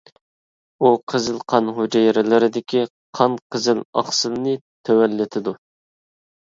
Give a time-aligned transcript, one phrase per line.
[0.81, 2.83] ئۇ قىزىل قان ھۈجەيرىلىرىدىكى
[3.21, 5.57] قان قىزىل ئاقسىلنى تۆۋەنلىتىدۇ.